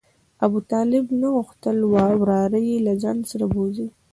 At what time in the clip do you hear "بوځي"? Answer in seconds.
3.53-3.87